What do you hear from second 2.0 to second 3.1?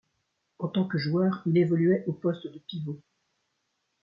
au poste de pivot.